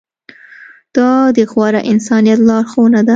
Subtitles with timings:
[0.97, 3.09] دا د غوره انسانیت لارښوونه ده.